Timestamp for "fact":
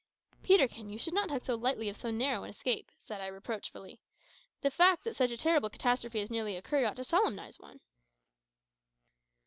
4.71-5.03